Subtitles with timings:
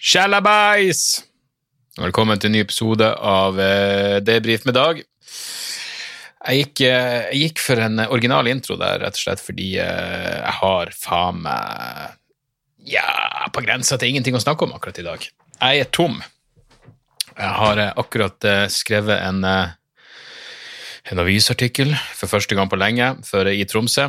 [0.00, 1.26] Shalabais!
[2.00, 5.02] Velkommen til en ny episode av eh, Debrif med Dag.
[5.04, 10.38] Jeg gikk, eh, jeg gikk for en original intro der, rett og slett fordi eh,
[10.38, 12.14] jeg har faen meg
[12.88, 15.26] Ja, på grensa til ingenting å snakke om akkurat i dag.
[15.58, 16.16] Jeg er tom.
[17.34, 24.08] Jeg har akkurat skrevet en, en avisartikkel for første gang på lenge for, i Tromsø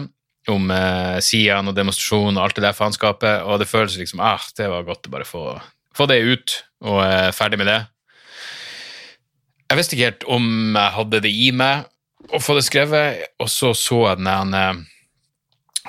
[0.56, 0.72] om
[1.20, 4.88] Sian og demonstrasjon og alt det der faenskapet, og det føles liksom ah, det var
[4.88, 5.46] godt å bare få,
[5.96, 7.82] få det ut og er ferdig med det.
[9.72, 11.86] Jeg visste ikke helt om jeg hadde det i meg
[12.36, 14.82] å få det skrevet, og så så jeg den eh,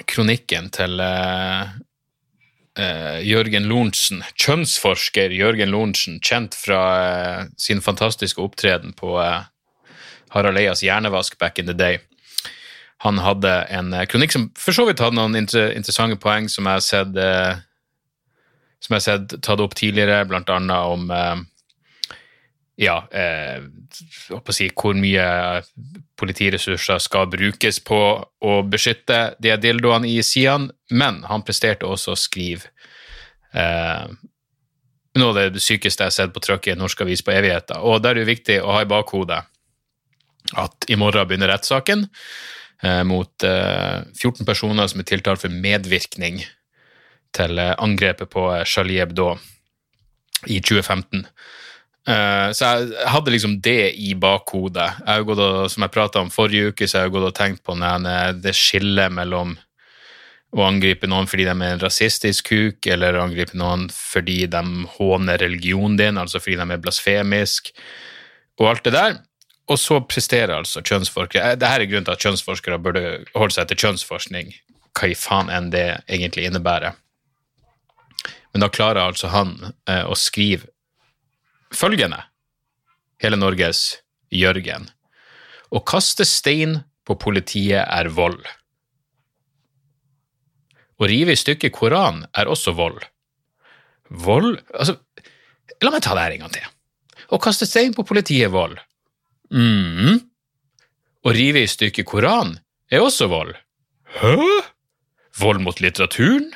[0.08, 1.68] kronikken til uh,
[2.78, 9.18] uh, Jørgen Lorentzen, kjønnsforsker Jørgen Lorentzen, kjent fra uh, sin fantastiske opptreden på
[10.32, 12.00] Harald Eias hjernevask back in the day.
[13.04, 16.78] Han hadde en kronikk som for så vidt hadde noen inter interessante poeng som jeg
[16.78, 17.18] har sett
[18.82, 21.42] som jeg har sett tatt opp tidligere, blant annet om eh,
[22.82, 23.62] ja, eh,
[24.50, 25.26] si, hvor mye
[26.18, 32.18] politiressurser skal brukes på å beskytte de dildoene i sidene, men han presterte også å
[32.18, 32.72] skrive
[33.54, 34.06] eh,
[35.18, 37.82] noe av det sykeste jeg har sett på trykk i en norsk avis på evigheter.
[37.84, 39.42] Og der er det viktig å ha i bakhodet
[40.58, 42.06] at i morgen begynner rettssaken
[42.82, 46.42] eh, mot eh, 14 personer som er tiltalt for medvirkning
[47.36, 49.34] til eh, angrepet på eh, Charlie Hebdo
[50.50, 51.26] i 2015.
[52.02, 54.88] Uh, så jeg hadde liksom det i bakhodet.
[55.06, 57.76] Jeg og, som jeg prata om forrige uke, så jeg har gått og tenkt på
[57.78, 59.54] den, eh, det skillet mellom
[60.52, 64.62] å angripe noen fordi de er en rasistisk kuk, eller angripe noen fordi de
[64.96, 67.70] håner religionen din, altså fordi de er blasfemisk,
[68.60, 69.14] og alt det der.
[69.70, 73.86] Og så presterer altså kjønnsforskere Dette er grunnen til at kjønnsforskere burde holde seg til
[73.86, 74.50] kjønnsforskning,
[74.98, 76.98] hva i faen enn det egentlig innebærer.
[78.52, 79.54] Men da klarer altså han
[79.88, 80.68] eh, å skrive
[81.72, 82.20] følgende
[83.22, 84.02] Hele Norges
[84.34, 84.88] Jørgen.
[85.72, 88.42] Å kaste stein på politiet er vold.
[90.98, 93.00] Å rive i stykker Koran er også vold.
[94.12, 94.98] Vold Altså,
[95.80, 96.66] la meg ta det her en gang til.
[97.32, 98.76] Å kaste stein på politiet er vold.
[99.50, 100.20] mm
[101.22, 102.56] Å rive i stykker Koran
[102.90, 103.54] er også vold.
[104.18, 104.34] Hæ?
[105.38, 106.50] Vold mot litteraturen?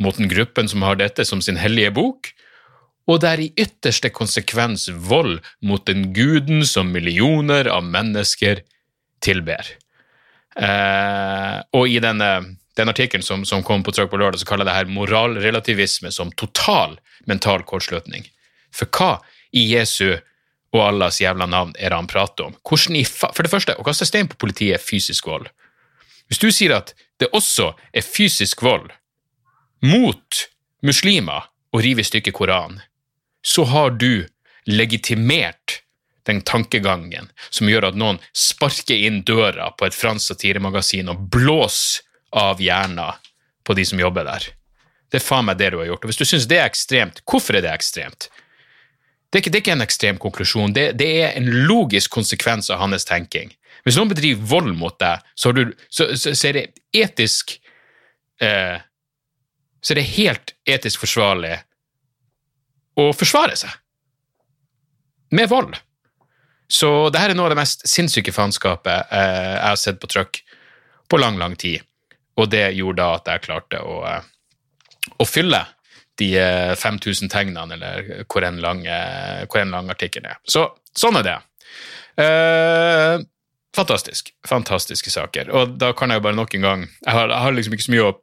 [0.00, 2.32] Mot den gruppen som har dette som sin hellige bok?
[3.10, 8.62] og det er i ytterste konsekvens vold mot den guden som millioner av mennesker
[9.24, 9.66] tilber.
[10.56, 12.30] Eh, og i denne,
[12.78, 16.12] den artikkelen som, som kom på trykk på lørdag, så kaller jeg det her moralrelativisme
[16.14, 16.98] som total
[17.30, 18.28] mental kortslutning.
[18.74, 19.16] For hva
[19.50, 20.20] i Jesu
[20.70, 22.58] og Allahs jævla navn er det han prater om?
[22.62, 25.50] Hvordan i fa For det første, å kaste stein på politiet er fysisk vold.
[26.30, 28.92] Hvis du sier at det også er fysisk vold
[29.84, 30.44] mot
[30.82, 32.80] muslimer å rive i stykker Koranen,
[33.42, 34.26] så har du
[34.68, 35.80] legitimert
[36.28, 42.04] den tankegangen som gjør at noen sparker inn døra på et fransk satiremagasin og blåser
[42.36, 43.16] av hjernen
[43.66, 44.50] på de som jobber der.
[45.10, 46.04] Det er faen meg det du har gjort.
[46.04, 48.28] Og hvis du syns det er ekstremt, hvorfor er det ekstremt?
[49.30, 52.70] Det er ikke, det er ikke en ekstrem konklusjon, det, det, er en logisk konsekvens
[52.70, 53.52] av hans tenking.
[53.86, 56.64] Hvis noen bedriver vold mot deg, så, du, så, så, så er det
[56.98, 57.54] etisk
[58.42, 58.82] eh,
[59.80, 61.54] Så er det helt etisk forsvarlig
[63.00, 63.70] å forsvare seg.
[65.36, 65.76] Med vold.
[66.70, 70.10] Så det her er noe av det mest sinnssyke faenskapet eh, jeg har sett på
[70.10, 70.42] trykk
[71.10, 71.82] på lang, lang tid.
[72.38, 75.64] Og det gjorde da at jeg klarte å, eh, å fylle
[76.20, 80.38] de eh, 5000 tegnene, eller hvor en lang, eh, hvor lang artikkel er.
[80.46, 81.36] Så sånn er det.
[82.20, 83.16] Eh,
[83.76, 84.30] fantastisk.
[84.46, 85.50] Fantastiske saker.
[85.56, 87.86] Og da kan jeg jo bare nok en gang Jeg har, jeg har liksom ikke
[87.86, 88.18] så mye å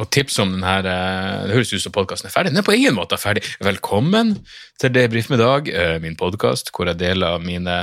[0.00, 2.52] og tips om den her eh, Det høres ut som podkasten er ferdig.
[2.52, 3.44] Den er på ingen måte ferdig.
[3.62, 4.36] Velkommen
[4.80, 7.76] til Debrif med Dag, eh, min podkast hvor jeg deler mine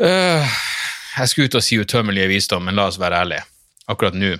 [0.00, 0.60] øh,
[1.18, 3.44] Jeg skulle ut og si utømmelige visdom, men la oss være ærlige.
[3.90, 4.36] Akkurat nå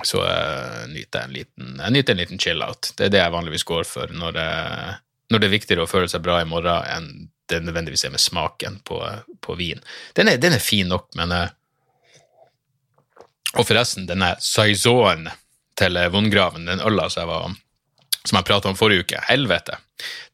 [0.00, 2.92] så uh, nyter jeg en liten, jeg liten chill-out.
[2.96, 4.94] Det er det jeg vanligvis går for når, uh,
[5.30, 8.22] når, det er viktigere å føle seg bra i morgen enn det nødvendigvis er med
[8.22, 8.98] smaken på,
[9.44, 9.82] på vin.
[10.16, 11.50] Den er, den er, fin nok, men uh,
[13.58, 15.28] Og forresten, denne Saizoen
[15.76, 17.52] til Vondgraven, den øla som jeg var
[18.22, 19.78] som jeg prata om forrige uke, helvete,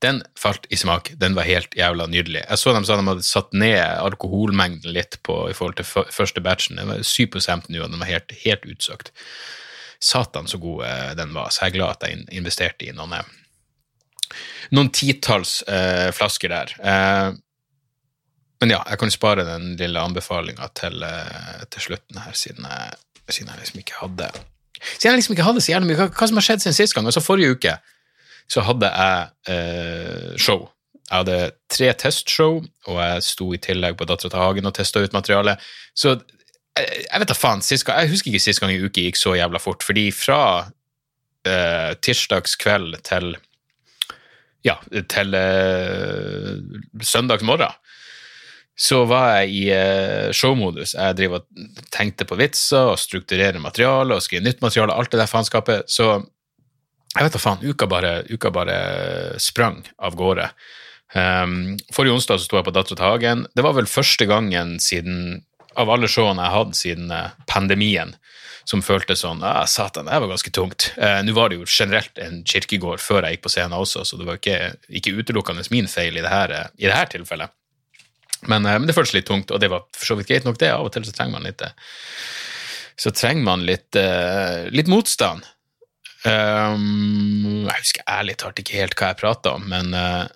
[0.04, 1.12] den falt i smak.
[1.20, 2.42] Den var helt jævla nydelig.
[2.44, 6.44] Jeg så dem sa de hadde satt ned alkoholmengden litt på, i forhold til første
[6.44, 6.80] batchen.
[6.80, 9.12] Den var 7 nå, og den var helt, helt utsøkt.
[10.00, 13.16] Satan så god eh, den var, så jeg er glad at jeg investerte i noen,
[13.18, 14.36] eh,
[14.76, 16.76] noen titalls eh, flasker der.
[16.78, 17.32] Eh,
[18.60, 23.00] men ja, jeg kan spare den lille anbefalinga til, eh, til, slutten her, siden jeg,
[23.34, 24.30] siden jeg liksom ikke hadde
[24.78, 27.08] siden jeg liksom ikke hadde så jævlig mye hva, som har skjedd siden sist gang.
[27.10, 27.76] Altså Forrige uke
[28.48, 30.68] så hadde jeg eh, show.
[31.08, 31.36] Jeg hadde
[31.72, 35.60] tre testshow, og jeg sto i tillegg på Dattera til Hagen og testa ut materialet.
[35.96, 36.22] Så jeg,
[36.80, 39.34] eh, jeg vet da faen, gang, jeg husker ikke sist gang i uke gikk så
[39.36, 40.40] jævla fort, fordi fra
[41.48, 43.34] eh, tirsdagskveld til
[44.66, 44.74] ja,
[45.12, 46.56] til eh,
[47.04, 47.76] søndagsmorgen
[48.78, 50.94] så var jeg i uh, showmodus.
[50.94, 55.18] Jeg driver og tenkte på vitser og strukturerer materiale og skriver nytt materiale, alt det
[55.18, 55.90] der faenskapet.
[55.90, 56.12] Så
[57.16, 58.78] jeg vet da faen, uka bare, uka bare
[59.42, 60.46] sprang av gårde.
[61.16, 63.44] Um, forrige onsdag så sto jeg på Dattera til Hagen.
[63.56, 65.42] Det var vel første gangen siden,
[65.74, 68.14] av alle showene jeg hadde siden uh, pandemien,
[68.68, 70.92] som føltes sånn ah, Satan, det var ganske tungt.
[71.00, 74.20] Uh, Nå var det jo generelt en kirkegård før jeg gikk på scenen også, så
[74.20, 77.56] det var ikke, ikke utelukkende min feil i det her, i det her tilfellet.
[78.46, 80.58] Men, eh, men, det føltes litt tungt, og det var for så vidt greit nok,
[80.60, 80.70] det.
[80.74, 81.94] Av og til så trenger man litt eh,
[82.98, 85.46] Så trenger man litt, eh, litt motstand.
[86.26, 90.26] Um, jeg husker ærlig talt ikke helt hva jeg prata om, men uh,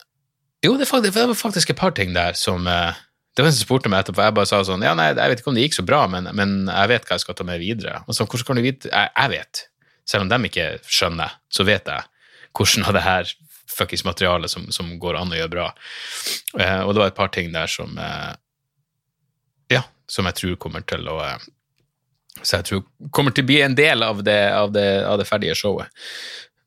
[0.63, 2.95] jo, det, det, var faktisk et par ting der som uh,
[3.35, 5.43] Det var en som spurte meg etterpå, jeg bare sa sånn Ja, nei, jeg vet
[5.43, 7.59] ikke om det gikk så bra, men, men jeg vet hva jeg skal ta med
[7.59, 8.05] videre.
[8.07, 9.65] Og så, hvordan kan du vite jeg, jeg vet.
[10.07, 12.07] Selv om de ikke skjønner, så vet jeg
[12.55, 13.35] hvordan det her
[13.77, 15.71] fuckings materiale som, som, går an å gjøre bra.
[16.59, 18.31] Eh, og det var et par ting der som eh,
[19.73, 21.49] Ja, som jeg tror kommer til å eh,
[22.43, 25.29] Så jeg tror kommer til å bli en del av det, av det, av det
[25.29, 25.93] ferdige showet.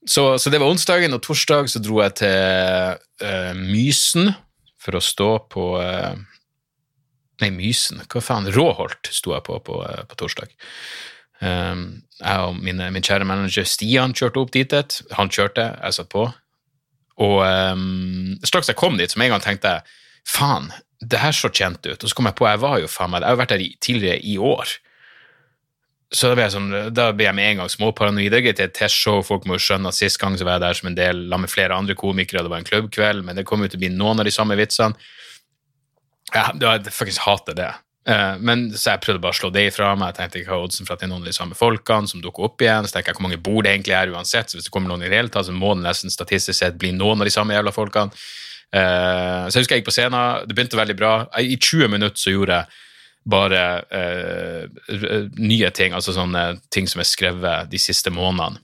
[0.06, 4.30] Så, så, det var onsdagen, og torsdag så dro jeg til uh, Mysen
[4.78, 6.14] for å stå på uh,
[7.42, 8.52] Nei, Mysen, hva faen?
[8.54, 10.54] Råholt sto jeg på på, uh, på torsdag.
[11.42, 14.76] Um, jeg og min, min kjære manager Stian kjørte opp dit.
[15.18, 16.30] Han kjørte, jeg satt på.
[17.24, 20.72] Og um, straks jeg kom dit, så en gang tenkte jeg faen,
[21.06, 22.02] det her så kjent ut.
[22.02, 24.20] Og så kom jeg på, jeg var jo faen meg, jeg har vært der tidligere
[24.26, 24.74] i år.
[26.16, 28.30] Så da ble jeg, sånn, da ble jeg med en gang småparanoid.
[28.32, 30.66] Det er greit, et testshow, folk må jo skjønne at sist gang så var jeg
[30.66, 33.46] der som en del sammen med flere andre komikere, det var en klubbkveld, men det
[33.48, 34.96] kom jo til å bli noen av de samme vitsene.
[36.34, 37.72] Ja, jeg faktisk hater det.
[38.06, 40.14] Uh, men Så jeg prøvde bare å slå det ifra meg.
[40.14, 42.22] Jeg tenkte ikke hva oddsen for at det er noen av de samme folkene som
[42.22, 42.86] dukker opp igjen.
[42.86, 44.52] Så tenkte jeg hvor mange bor det egentlig er uansett.
[44.52, 46.78] Så hvis det kommer noen i det hele tatt, så må det nesten statistisk sett
[46.82, 48.14] bli noen av de samme jævla folkene.
[48.76, 51.14] Uh, så jeg husker jeg gikk på scenen, det begynte veldig bra.
[51.42, 52.84] I 20 minutter så gjorde jeg
[53.26, 58.62] bare uh, nye ting, altså sånne ting som er skrevet de siste månedene.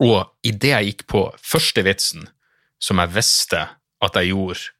[0.00, 2.28] Og idet jeg gikk på første vitsen
[2.80, 3.66] som jeg visste
[4.00, 4.70] at jeg gjorde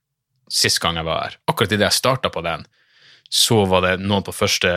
[0.51, 2.65] sist gang jeg var her, akkurat idet jeg starta på den,
[3.31, 4.73] så var det noen på første,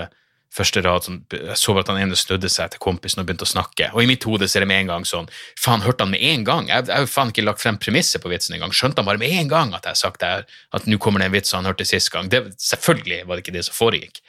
[0.54, 3.50] første rad som jeg så at han ene snudde seg til kompisen og begynte å
[3.50, 3.90] snakke.
[3.98, 5.30] Og i mitt hode så er det med en gang sånn
[5.60, 6.70] Faen, hørte han med en gang?
[6.70, 8.76] Jeg har jo faen ikke lagt frem premisset på vitsen engang.
[8.76, 10.46] Skjønte han bare med en gang at jeg har sagt det her,
[10.78, 12.30] at nå kommer det en vits han hørte sist gang?
[12.30, 14.22] Det, selvfølgelig var det ikke det som foregikk,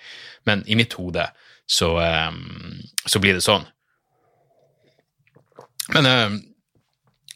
[0.49, 1.29] men i mitt hode
[1.69, 3.65] så, um, så blir det sånn.
[5.93, 6.41] Men, um,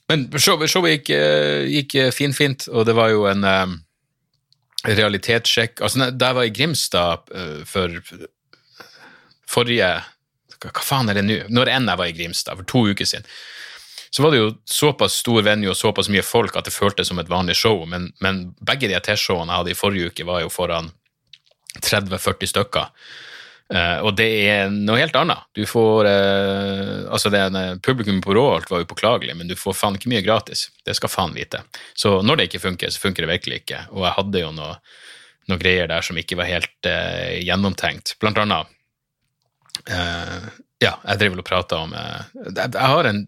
[0.08, 3.76] men showet, show gikk, uh, gikk finfint, og det var jo en um,
[4.86, 7.98] realitetssjekk altså, Da jeg var i Grimstad uh, for
[9.48, 9.88] forrige
[10.62, 11.38] Hva faen er det nå?
[11.50, 13.26] Når enn jeg var i Grimstad, for to uker siden,
[14.10, 17.20] så var det jo såpass stor venue og såpass mye folk at det føltes som
[17.20, 20.50] et vanlig show, men, men begge de T-showene jeg hadde i forrige uke, var jo
[20.50, 20.90] foran
[21.78, 22.88] 30-40 stykker.
[23.68, 25.44] Uh, og det er noe helt annet.
[25.52, 27.42] Du får uh, Altså, det,
[27.84, 30.68] publikum på Råholt var jo påklagelig, men du får faen ikke mye gratis.
[30.84, 31.60] Det skal faen vite.
[31.92, 33.82] Så når det ikke funker, så funker det virkelig ikke.
[33.92, 34.78] Og jeg hadde jo noe,
[35.52, 38.16] noe greier der som ikke var helt uh, gjennomtenkt.
[38.20, 38.74] Blant annet
[39.88, 43.22] Ja, jeg driver og prater om jeg har en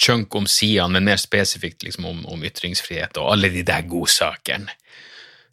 [0.00, 4.72] chunk om sidene, men mer spesifikt liksom, om, om, ytringsfrihet og alle de der godsakene.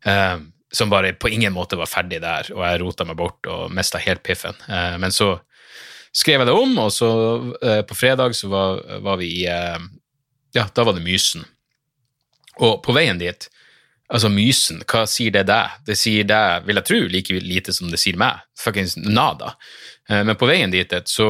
[0.08, 0.40] Uh,
[0.74, 4.02] som bare på ingen måte var ferdig der, og jeg rota meg bort og mista
[4.04, 4.58] helt piffen.
[4.68, 5.36] Eh, men så
[6.16, 7.12] skrev jeg det om, og så
[7.62, 9.78] eh, på fredag så var, var vi i eh,
[10.56, 11.46] Ja, da var det Mysen.
[12.64, 13.50] Og på veien dit
[14.08, 15.82] Altså, Mysen, hva sier det deg?
[15.84, 18.40] Det sier deg, vil jeg tro, like lite som det sier meg.
[18.56, 19.50] Fuckings nada.
[20.08, 21.28] Men på veien dit så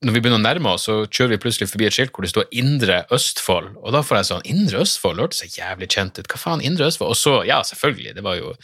[0.00, 2.32] når vi begynner å nærme oss, så kjører vi plutselig forbi et skilt hvor det
[2.32, 6.30] står Indre Østfold, og da får jeg sånn Indre Østfold hørtes så jævlig kjent ut,
[6.30, 7.12] hva faen, Indre Østfold?
[7.12, 8.54] Og så, ja, selvfølgelig, det var jo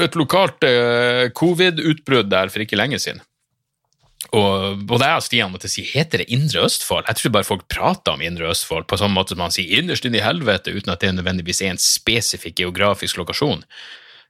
[0.00, 3.20] et lokalt uh, covid-utbrudd der for ikke lenge siden.
[4.32, 7.04] Og både jeg og Stian måtte si heter det Indre Østfold?
[7.10, 10.06] Jeg tror bare folk prater om Indre Østfold på sånn måte som man sier innerst
[10.08, 13.66] inne i helvete, uten at det nødvendigvis er en spesifikk geografisk lokasjon.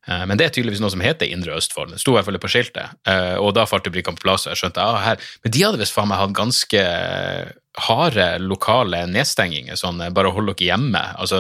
[0.09, 1.93] Eh, Men det er tydeligvis noe som heter Indre Østfold.
[1.95, 2.95] Det sto i hvert fall på skiltet.
[3.07, 5.17] Eh, Og da falt brikkene på plass, og jeg skjønte ah, her.
[5.45, 6.85] Men de hadde visst faen meg hatt ganske
[7.81, 11.01] harde lokale nedstenginger, sånn bare hold dere hjemme.
[11.17, 11.39] Altså,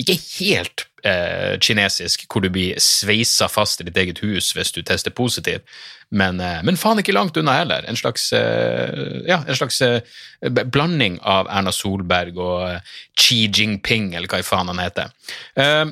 [0.00, 4.80] ikke helt eh, kinesisk, hvor du blir sveisa fast i ditt eget hus hvis du
[4.82, 5.60] tester positiv,
[6.08, 7.84] men, eh, men faen ikke langt unna heller.
[7.84, 10.00] En slags, eh, ja, en slags eh,
[10.48, 12.80] blanding av Erna Solberg og eh,
[13.18, 15.12] Xi Jinping, eller hva i faen han heter.
[15.60, 15.84] Eh,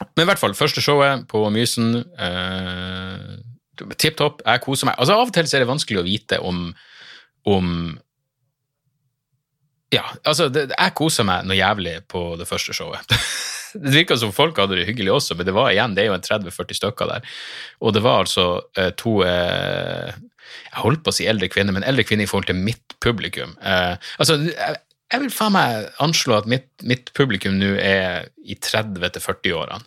[0.00, 3.36] men i hvert fall, første showet på Mysen eh,
[4.00, 4.96] Tipp topp, jeg koser meg.
[4.96, 6.70] Altså Av og til er det vanskelig å vite om,
[7.52, 7.66] om
[9.92, 13.12] Ja, altså, det, jeg koser meg noe jævlig på det første showet.
[13.82, 16.16] det virka som folk hadde det hyggelig også, men det var igjen, det er jo
[16.16, 17.28] en 30-40 stykker der.
[17.84, 18.46] Og det var altså
[18.78, 20.16] eh, to eh,
[20.70, 23.56] Jeg holdt på å si eldre kvinner, men eldre kvinner i forhold til mitt publikum.
[23.60, 24.80] Eh, altså, jeg,
[25.12, 29.84] jeg vil faen meg anslå at mitt, mitt publikum nå er i 30-40-årene.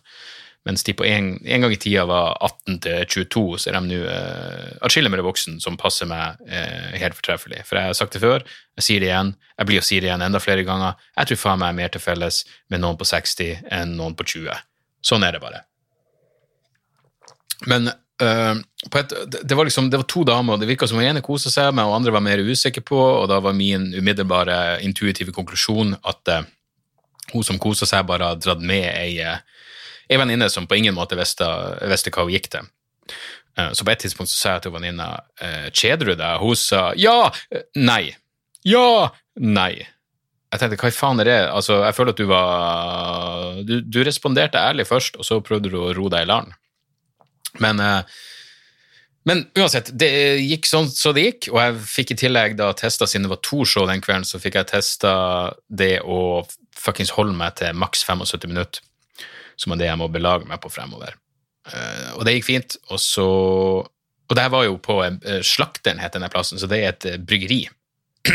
[0.68, 3.80] Mens de på en, en gang i tida var 18 til 22, så er de
[3.88, 7.62] nå eh, atskillig mer voksen, som passer meg eh, helt fortreffelig.
[7.68, 8.44] For jeg har sagt det før,
[8.76, 11.00] jeg sier det igjen, jeg blir å si det igjen enda flere ganger.
[11.16, 14.28] Jeg tror faen meg er mer til felles med noen på 60 enn noen på
[14.34, 14.60] 20.
[15.10, 15.64] Sånn er det bare.
[17.68, 17.88] Men
[18.20, 21.50] et, det, var liksom, det var to damer, og det virka som den ene kosa
[21.52, 25.94] seg med, og andre var mer usikker på, og da var min umiddelbare intuitive konklusjon
[26.04, 26.42] at uh,
[27.32, 29.38] hun som kosa seg, bare har dratt med ei, eh,
[30.10, 32.66] ei venninne som på ingen måte visste, hva hun gikk til.
[33.58, 35.08] Eh, Så på et tidspunkt så sa jeg til venninna
[35.40, 36.40] eh, kjeder du deg?
[36.42, 38.14] Hun sa ja, eh, nei,
[38.66, 39.86] ja, nei.
[40.50, 41.38] Jeg tenkte, hva i faen er det?
[41.54, 45.78] Altså, jeg føler at du var Du, du responderte ærlig først, og så prøvde du
[45.78, 46.50] å ro deg i land.
[47.58, 48.02] Men, eh,
[49.28, 53.08] men uansett, det gikk sånn så det gikk, og jeg fikk i tillegg da testa,
[53.08, 55.12] siden det var to show den kvelden, så fikk jeg testa
[55.68, 56.44] det å
[56.80, 58.80] fuckings holde meg til maks 75 minutter,
[59.60, 61.18] som er det jeg må belage meg på fremover.
[61.68, 63.30] Eh, og det gikk fint, og så
[64.30, 67.24] Og det her var jo på eh, Slakteren, het denne plassen, så det er et
[67.26, 67.64] bryggeri.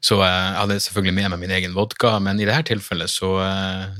[0.00, 3.34] Så jeg hadde selvfølgelig med meg min egen vodka, men i dette tilfellet så,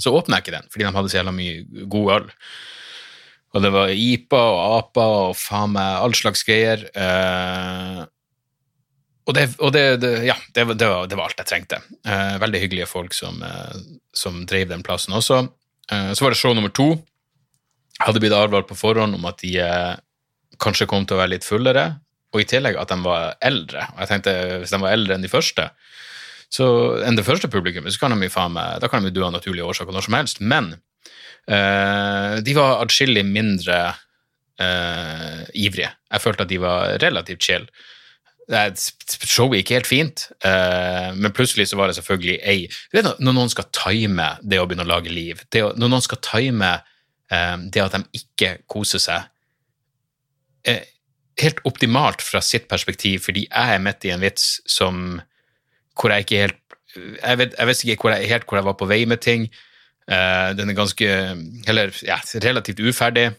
[0.00, 2.30] så åpna jeg ikke den, fordi de hadde så jævla mye god øl.
[3.50, 6.84] Og det var IPA og APA og faen meg all slags greier.
[6.94, 8.02] Eh,
[9.26, 10.88] og det, og det, det ja, det, var- det,
[11.18, 11.80] var, alt jeg trengte.
[12.06, 13.80] Eh, veldig hyggelige folk som, eh,
[14.16, 15.42] som drev den plassen også.
[15.90, 16.92] Eh, så var det show nummer to.
[17.98, 19.96] Jeg hadde blitt advart på forhånd om at de eh,
[20.62, 21.88] kanskje kom til å være litt fullere,
[22.30, 23.82] og i tillegg at de var eldre.
[23.96, 25.66] Og jeg tenkte, hvis de var eldre enn de første,
[26.50, 26.66] så
[27.06, 29.26] enn det første publikummet, så kan de jo faen meg, da kan de jo dø
[29.26, 30.40] av naturlige årsaker når som helst.
[30.42, 30.72] Men
[31.50, 33.78] de var atskillig mindre
[34.60, 35.90] eh, ivrige.
[36.12, 37.66] Jeg følte at de var relativt chill.
[38.50, 43.68] Showet gikk helt fint, eh, men plutselig så var det selvfølgelig ei når noen skal
[43.74, 46.70] time det å begynne å lage liv, å, når noen skal time
[47.30, 49.28] eh, det at de ikke koser seg
[50.66, 50.82] eh,
[51.40, 55.20] helt optimalt fra sitt perspektiv, fordi jeg er midt i en vits som
[55.94, 56.58] hvor jeg ikke helt
[56.90, 59.44] jeg, vet, jeg visste ikke hvor jeg, helt hvor jeg var på vei med ting.
[60.10, 61.06] Eh, den er ganske
[61.70, 63.30] Eller ja, relativt uferdig.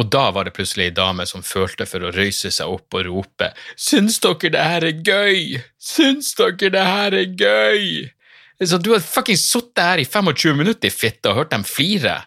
[0.00, 3.04] Og da var det plutselig ei dame som følte for å røyse seg opp og
[3.10, 5.60] rope Syns dere det her er gøy?
[5.76, 7.86] Syns dere det her er gøy?
[8.60, 11.64] Er sånn, du har fuckings sittet her i 25 minutter i fitte og hørt dem
[11.66, 12.22] flire.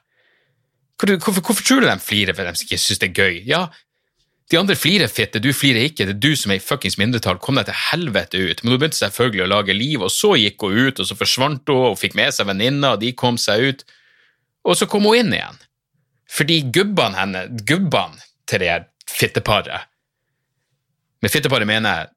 [1.00, 3.42] Hvorfor, hvorfor, tror du de flirer for de ikke syns det er gøy?
[3.50, 3.66] Ja,
[4.52, 7.40] de andre flirer fitte, du flirer ikke, det er du som er i fuckings mindretall,
[7.42, 8.62] kom deg til helvete ut.
[8.62, 11.72] Men hun begynte selvfølgelig å lage liv, og så gikk hun ut, og så forsvant
[11.72, 13.82] hun, og fikk med seg venninna, og de kom seg ut.
[14.66, 15.58] Og så kom hun inn igjen.
[16.36, 19.86] Fordi gubbene henne, gubbene til det her fitteparet
[21.22, 22.12] Med fitteparet mener jeg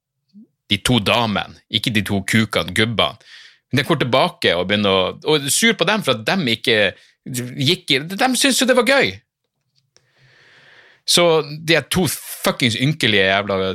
[0.68, 3.16] de to damene, ikke de to kukene, gubbene.
[3.70, 6.76] Men de går tilbake og begynner å Og sur på dem for at de ikke
[7.28, 9.14] gikk i De syntes jo det var gøy.
[11.08, 12.06] Så de er to
[12.44, 13.74] fuckings ynkelige jævla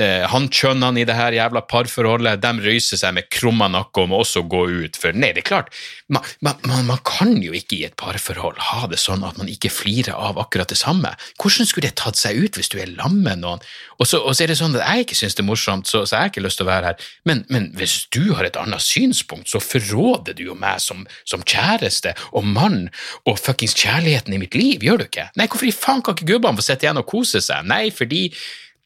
[0.00, 4.20] eh, hannkjønnene i det her jævla parforholdet, de røyser seg med krumma nakke og må
[4.22, 5.70] også gå ut, for nei, det er klart,
[6.12, 6.58] man, man,
[6.88, 10.40] man kan jo ikke i et parforhold ha det sånn at man ikke flirer av
[10.42, 11.14] akkurat det samme.
[11.40, 13.62] Hvordan skulle det tatt seg ut hvis du er lam med noen?
[13.98, 16.02] Og så, og så er det sånn at jeg ikke syns det er morsomt, så,
[16.04, 18.58] så jeg har ikke lyst til å være her, men, men hvis du har et
[18.60, 22.88] annet synspunkt, så forråder du jo meg som, som kjæreste og mann
[23.28, 25.30] og fuckings kjærligheten i mitt liv, gjør du ikke?
[25.38, 27.66] Nei, hvorfor i faen kan ikke gubbene få sitte igjen og kose seg?
[27.70, 28.26] Nei, fordi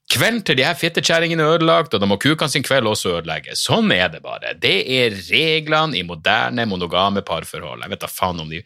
[0.09, 3.61] Kvelden til de her fittekjerringene er ødelagt, og da må kukene sin kveld også ødelegges.
[3.67, 4.55] Sånn er det bare.
[4.57, 7.85] Det er reglene i moderne, monogame parforhold.
[7.85, 8.63] Jeg vet da faen om de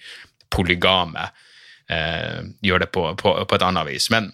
[0.54, 1.26] polygame
[1.90, 4.06] eh, gjør det på, på, på et annet vis.
[4.14, 4.30] Men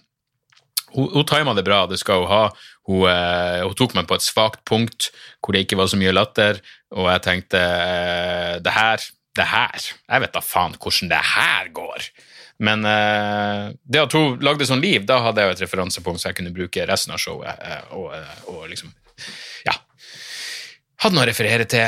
[0.93, 2.43] hun, hun tima det bra, det skal hun ha.
[2.89, 6.13] Hun, eh, hun, tok meg på et svakt punkt hvor det ikke var så mye
[6.13, 6.61] latter,
[6.93, 11.73] og jeg tenkte eh, det her, det her Jeg vet da faen hvordan det her
[11.73, 12.11] går.
[12.59, 16.31] Men uh, det at hun lagde sånn liv, da hadde jeg jo et referansepunkt så
[16.31, 17.61] jeg kunne bruke resten av showet.
[17.63, 18.91] Eh, og, eh, og liksom
[19.67, 19.77] Ja
[20.99, 21.87] hadde noe å referere til.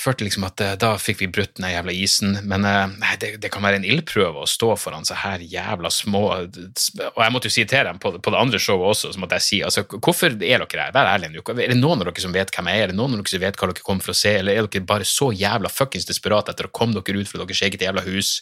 [0.00, 2.38] Følte liksom at da fikk vi brutt den jævla isen.
[2.48, 6.22] Men nei, det, det, kan være en ildprøve å stå foran så her jævla små
[6.38, 9.36] Og jeg måtte jo si til dem på, på det andre showet også, så måtte
[9.36, 10.94] jeg si altså, hvorfor er dere her?
[10.96, 11.44] Vær ærlig nå.
[11.52, 12.86] Er det noen av dere som vet hvem jeg er?
[12.86, 14.32] Er det noen av dere som vet hva dere kommer for å se?
[14.40, 17.60] Eller er dere bare så jævla fuckings desperat etter å komme dere ut fra deres
[17.68, 18.38] eget jævla hus?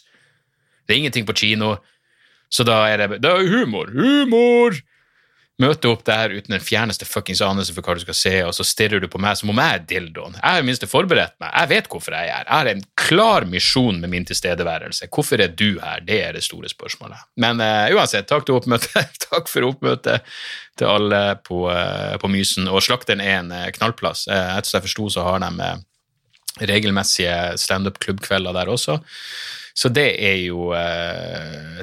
[0.89, 1.75] Det er ingenting på kino,
[2.49, 3.93] så da er det Det er humor!
[3.93, 4.81] Humor!
[5.59, 8.65] møte opp der uten den fjerneste fuckings anelse for hva du skal se, og så
[8.67, 10.37] stirrer du på meg som om jeg er dildoen.
[10.37, 11.51] Jeg har i minste forberedt meg.
[11.51, 12.47] Jeg vet hvorfor jeg er her.
[12.47, 15.09] Jeg har en klar misjon med min tilstedeværelse.
[15.11, 16.05] Hvorfor er du her?
[16.07, 17.27] Det er det store spørsmålet.
[17.43, 18.47] Men uh, uansett, takk,
[19.27, 20.23] takk for oppmøtet
[20.79, 22.71] til alle på, uh, på Mysen.
[22.71, 24.27] Og Slakteren er en uh, knallplass.
[24.31, 25.73] etter som jeg forsto, så har de
[26.67, 28.99] regelmessige standup-klubbkvelder der også.
[29.79, 30.73] Så det er jo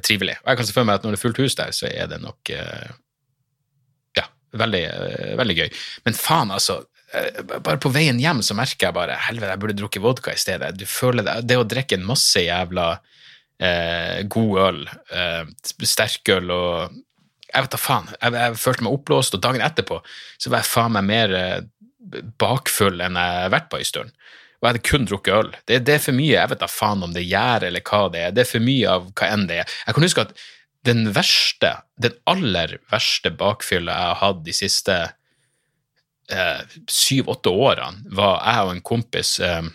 [0.05, 0.35] trivelig.
[0.43, 2.11] Og jeg kan se for meg at når det er fullt hus der, så er
[2.11, 2.51] det nok
[4.57, 5.73] Veldig, eh, veldig gøy.
[6.05, 6.83] Men faen, altså.
[7.15, 10.41] Eh, bare på veien hjem så merker jeg bare helvete, jeg burde drukket vodka i
[10.41, 10.75] stedet.
[10.79, 12.89] Du føler det, det å drikke en masse jævla
[13.63, 14.81] eh, god øl,
[15.11, 17.03] eh, sterkøl og
[17.47, 18.09] Jeg vet da faen.
[18.11, 20.01] Jeg, jeg, følte meg oppblåst, og dagen etterpå
[20.37, 21.61] så var jeg faen meg mer eh,
[22.43, 24.11] bakfull enn jeg har vært på en stund.
[24.57, 25.55] Og jeg hadde kun drukket øl.
[25.69, 26.35] Det, det, er for mye.
[26.35, 28.35] Jeg vet da faen om det gjør eller hva det er.
[28.37, 29.75] Det er for mye av hva enn det er.
[29.87, 30.37] Jeg kan huske at
[30.87, 31.73] den verste,
[32.03, 34.97] den aller verste bakfylla jeg har hatt de siste
[36.31, 39.67] eh, syv-åtte årene, var jeg og en kompis eh,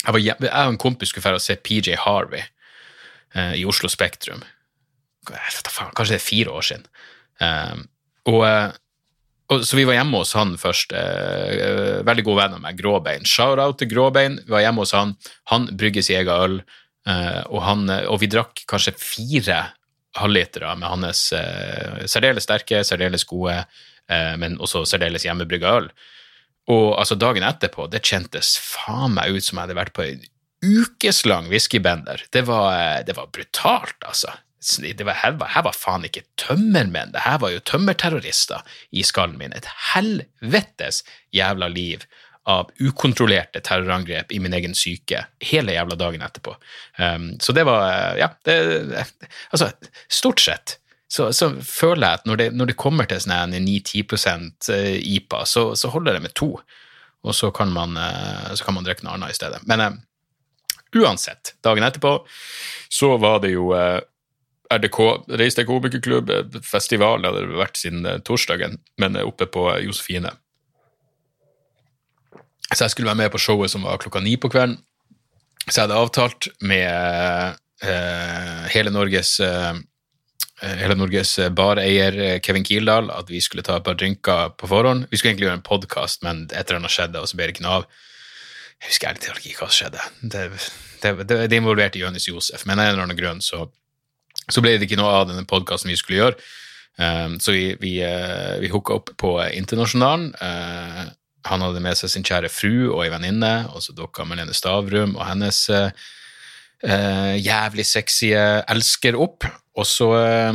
[0.00, 2.42] jeg, var, jeg, og en kompis skulle dra og se PJ Harvey
[3.34, 4.42] eh, i Oslo Spektrum.
[5.28, 6.86] Kanskje det er fire år siden.
[7.44, 7.82] Eh,
[8.32, 8.70] og, eh,
[9.66, 10.92] så vi var hjemme hos han først.
[12.06, 13.24] veldig god venn av meg, Gråbein.
[13.26, 14.38] Shout-out til Gråbein.
[14.44, 15.16] Vi var hjemme hos han.
[15.50, 16.56] Han brygger sin egen øl.
[17.50, 19.58] Og, han, og vi drakk kanskje fire
[20.18, 23.60] halvlitere med hans eh, særdeles sterke, særdeles gode,
[24.10, 25.88] eh, men også særdeles hjemmebrygga øl.
[26.70, 30.22] Og altså, dagen etterpå, det kjentes faen meg ut som jeg hadde vært på en
[30.60, 32.26] ukeslang whiskybender.
[32.32, 34.34] Det eh, det var brutalt, altså.
[34.60, 38.60] Var, her, var, her var faen ikke tømmermenn, det her var jo tømmerterrorister
[38.92, 39.54] i skallen min.
[39.56, 41.00] Et helvetes
[41.32, 42.04] jævla liv
[42.48, 46.54] av ukontrollerte terrorangrep i min egen syke hele jævla dagen etterpå.
[46.98, 48.56] Um, så det var Ja, det
[49.50, 49.72] Altså,
[50.08, 50.76] stort sett
[51.10, 54.04] så, så føler jeg at når det, når det kommer til sånn 9-10
[54.70, 56.52] eh, IPA, så, så, holder det med to,
[57.26, 59.58] og så kan man, eh, så kan man drikke noe annet i stedet.
[59.66, 59.96] Men um,
[61.02, 62.14] uansett, dagen etterpå
[62.94, 63.98] så var det jo uh,
[64.70, 65.00] RDK,
[65.40, 66.30] Reiste komikerklubb,
[66.66, 70.30] festivalen hadde det vært siden torsdagen, men oppe på Josefine.
[72.70, 74.78] Så jeg skulle være med på showet som var klokka ni på kvelden.
[75.66, 79.80] Så jeg hadde avtalt med eh, hele Norges eh,
[80.60, 85.06] hele Norges bareier Kevin Kildahl at vi skulle ta et par drinker på forhånd.
[85.10, 87.56] Vi skulle egentlig gjøre en podkast, men et eller annet skjedde, og så ble det
[87.56, 87.86] ikke noe av.
[88.80, 90.06] Jeg husker ærlig talt ikke hva som skjedde.
[90.20, 90.44] Det,
[91.02, 93.66] det, det, det involverte Jonis Josef, men av en eller annen grunn så,
[94.50, 96.50] så, ble det ikke noe av denne podkasten vi skulle gjøre.
[97.00, 100.32] Um, så vi, vi, uh, vi hooka opp på Internasjonalen.
[100.40, 101.08] Uh,
[101.48, 105.16] han hadde med seg sin kjære fru og ei venninne, og så dukka Melene Stavrum
[105.16, 105.94] og hennes eh,
[106.84, 109.46] eh, jævlig sexy elsker opp.
[109.78, 110.52] Og så eh,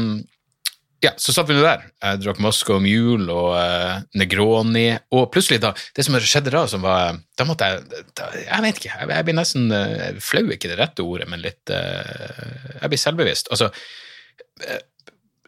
[1.06, 1.84] ja, så satt vi nå der.
[2.02, 4.88] Jeg drakk Moscow Mule og uh, Negroni.
[5.16, 8.82] Og plutselig, da, det som skjedde da, som var Da måtte jeg da, Jeg vet
[8.82, 12.92] ikke, jeg, jeg blir nesten uh, flau, ikke det rette ordet, men litt uh, Jeg
[12.92, 13.52] blir selvbevisst.
[13.54, 13.72] Altså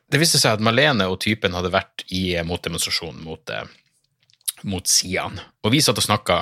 [0.07, 3.53] Det viste seg at Malene og typen hadde vært i motdemonstrasjon mot,
[4.67, 5.43] mot sidene.
[5.63, 6.37] Og vi satt og snakka,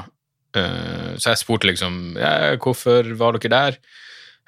[0.53, 3.77] så jeg spurte liksom ja, hvorfor var dere der.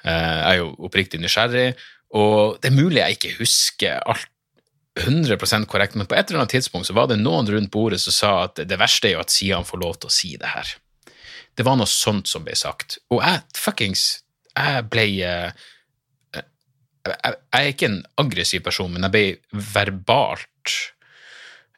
[0.06, 1.72] Jeg er jo oppriktig nysgjerrig,
[2.14, 4.30] og det er mulig jeg ikke husker alt
[5.00, 8.14] 100% korrekt, men på et eller annet tidspunkt så var det noen rundt bordet som
[8.14, 10.74] sa at det verste er jo at Sian får lov til å si det her.
[11.58, 13.00] Det var noe sånt som ble sagt.
[13.10, 14.06] Og jeg fuckings
[14.58, 15.50] Jeg ble uh,
[16.34, 16.44] jeg,
[17.08, 20.78] jeg, er ikke en aggressiv person, men jeg ble verbalt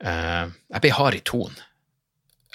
[0.00, 1.58] Jeg ble hard i tonen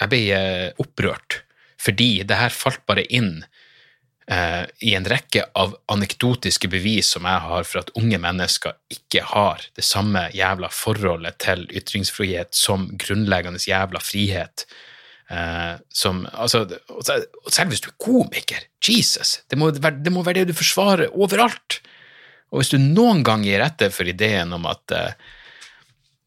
[0.00, 1.42] jeg ble eh, opprørt
[1.80, 3.44] fordi det her falt bare inn
[4.30, 9.24] eh, i en rekke av anekdotiske bevis som jeg har for at unge mennesker ikke
[9.32, 14.66] har det samme jævla forholdet til ytringsfrihet som grunnleggende jævla frihet.
[15.30, 16.64] Eh, som, altså,
[17.50, 21.80] selv hvis du er komiker, Jesus, det må, det må være det du forsvarer overalt.
[22.54, 25.16] Og hvis du noen gang gir etter for ideen om at eh,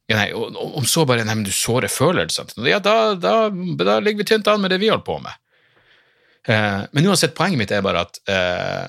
[0.10, 4.24] ja, nei, om så bare nei, men du sårer følelsene Ja, da, da, da ligger
[4.24, 5.36] vi tynt an med det vi holder på med.
[6.50, 8.88] Eh, men uansett, poenget mitt er bare at eh,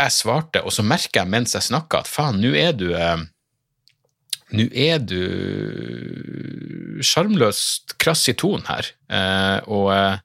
[0.00, 3.28] jeg svarte, og så merker jeg mens jeg snakka, at faen, nå er du eh,
[4.50, 5.20] Nå er du
[7.06, 10.16] sjarmløst krass i tonen her, eh, og eh,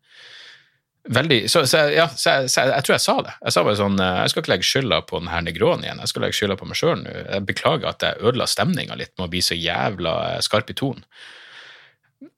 [1.13, 3.35] veldig Så, så, ja, så, så jeg, jeg tror jeg sa det.
[3.43, 6.09] Jeg sa bare sånn Jeg skal ikke legge skylda på den her Negron igjen, jeg
[6.09, 7.13] skal legge skylda på meg sjøl nå.
[7.19, 10.15] Jeg beklager at jeg ødela stemninga litt med å bli så jævla
[10.47, 11.05] skarp i tonen.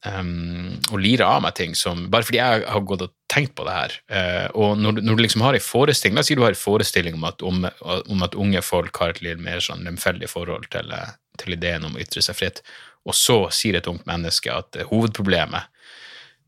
[0.06, 3.66] Um, og lirer av meg ting som Bare fordi jeg har gått og tenkt på
[3.68, 3.96] det her.
[4.12, 6.60] Uh, og når, når, du liksom har en forestilling La oss si du har en
[6.60, 7.66] forestilling om at, om,
[8.14, 10.94] om at unge folk har et litt mer sånn lemfeldig forhold til,
[11.42, 12.62] til, ideen om å ytre seg fritt,
[13.08, 15.74] og så sier et ungt menneske at uh, hovedproblemet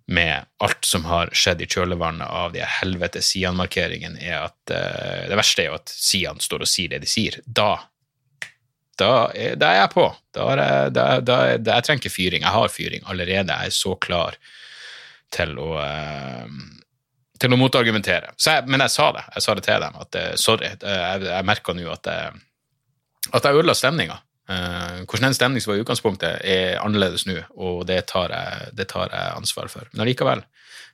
[0.09, 5.37] med alt som har skjedd i kjølvannet av de helvetes Sian-markeringene, er at uh, det
[5.37, 7.41] verste er jo at Sian står og sier det de sier.
[7.45, 7.75] Da
[8.99, 10.05] da er, da er jeg på.
[10.35, 12.45] Da er da, da, jeg trenger ikke fyring.
[12.45, 13.55] Jeg har fyring allerede.
[13.55, 14.37] Jeg er så klar
[15.33, 16.59] til å uh,
[17.39, 18.33] til å motargumentere.
[18.35, 19.25] Jeg, men jeg sa det.
[19.37, 19.99] Jeg sa det til dem.
[20.03, 20.73] at uh, Sorry.
[20.75, 22.41] Jeg, jeg merker nå at, jeg,
[23.31, 24.19] at jeg ødela stemninga.
[24.49, 28.71] Uh, hvordan den stemning som var i utgangspunktet, er annerledes nå, og det tar, jeg,
[28.75, 29.87] det tar jeg ansvar for.
[29.93, 30.43] Men allikevel,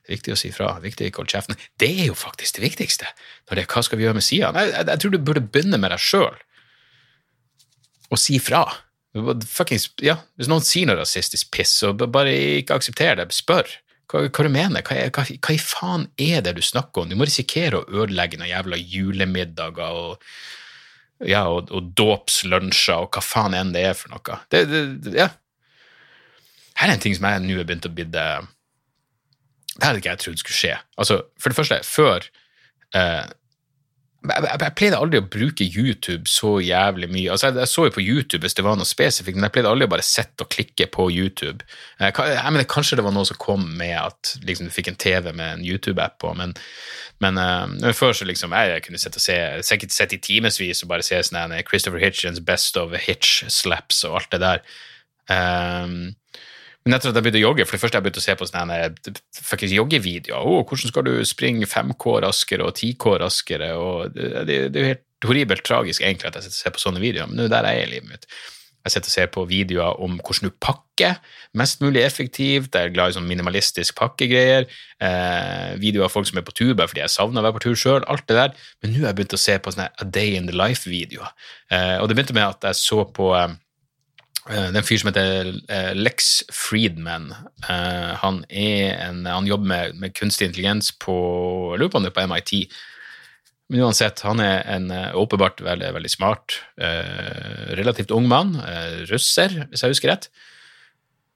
[0.06, 0.74] er viktig å si fra.
[0.82, 1.62] Viktig å holde kjeften.
[1.80, 3.08] Det er jo faktisk det viktigste.
[3.48, 4.52] Når det er hva skal vi gjøre med sida?
[4.54, 6.36] Jeg, jeg, jeg, tror du burde begynne med deg sjøl
[8.10, 8.64] og si fra.
[9.16, 13.30] Fuckings, ja, hvis noen sier noe rasistisk piss, så bare ikke aksepter det.
[13.34, 13.70] Spør
[14.10, 14.84] hva, hva du mener.
[14.86, 17.10] Hva, hva, hva, i faen er det du snakker om?
[17.10, 20.28] Du må risikere å ødelegge noen jævla julemiddager og,
[21.26, 24.40] ja, og, og dåpslunsjer og hva faen enn det er for noe.
[24.52, 25.30] Det, det, ja.
[26.76, 28.26] Her er en ting som jeg nå har begynt å bli Det
[29.80, 30.74] hadde ikke jeg trodd skulle skje.
[31.00, 32.28] Altså, for det første, før
[32.96, 33.24] eh,
[34.28, 37.30] jeg, jeg, pleide aldri å bruke YouTube så jævlig mye.
[37.32, 39.70] Altså, jeg, jeg, så jo på YouTube hvis det var noe spesifikt, men jeg pleide
[39.70, 41.66] aldri å bare sette og klikke på YouTube.
[42.00, 45.00] Jeg, jeg mener, kanskje det var noe som kom med at liksom, du fikk en
[45.00, 46.56] TV med en YouTube-app på, men,
[47.24, 49.38] men uh, før så liksom jeg, kunne sitte og se,
[49.70, 54.20] sikkert sett i timevis og bare se sånn Christopher Hitchens Best of Hitch Slaps og
[54.20, 54.68] alt det der.
[55.26, 56.14] Um,
[56.86, 58.46] men etter at jeg begynte å jogge, for det første jeg begynte å se på
[58.46, 58.76] sånne
[59.42, 63.72] fuckings joggevideoer oh, Hvordan skal du springe 5K raskere og 10K raskere?
[63.74, 66.76] og Det, det, det er jo helt horribelt tragisk egentlig at jeg sitter og ser
[66.76, 68.28] på sånne videoer, men det er der jeg er i livet mitt.
[68.86, 71.16] Jeg sitter og ser på videoer om hvordan du pakker
[71.58, 72.70] mest mulig effektivt.
[72.70, 74.68] Jeg er glad i sånn minimalistisk pakkegreier.
[75.02, 77.64] Eh, videoer av folk som er på tur bare fordi jeg savner å være på
[77.64, 78.06] tur sjøl.
[78.06, 78.54] Alt det der.
[78.78, 81.34] Men nå har jeg begynt å se på sånne A Day in the Life-videoer.
[81.74, 83.65] Eh, og det begynte med at jeg så på eh, Eh,
[84.46, 87.32] det er en fyr som heter eh, Lex Friedman.
[87.66, 91.16] Eh, han, en, han jobber med, med, kunstig intelligens på
[91.72, 92.52] jeg lurer på om det er på MIT.
[93.66, 96.60] Men uansett, han er en åpenbart veldig, veldig smart,
[97.74, 98.52] relativt ung mann.
[99.10, 100.28] russer, hvis jeg husker rett.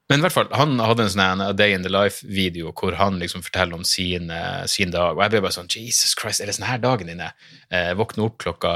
[0.07, 3.19] Men i hvert fall, han hadde en sånn A Day in the Life-video hvor han
[3.19, 4.31] liksom forteller om sin,
[4.71, 5.17] sin, dag.
[5.17, 7.35] Og jeg ble bare sånn Jesus Christ, er det sånn her dagen din er?
[7.67, 8.73] Eh, våkne opp klokka